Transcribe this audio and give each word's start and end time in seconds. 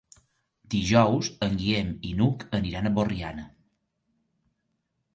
Dijous 0.75 1.29
en 1.49 1.59
Guillem 1.61 1.93
i 2.11 2.15
n'Hug 2.21 2.49
aniran 2.63 2.91
a 2.91 2.95
Borriana. 2.99 3.49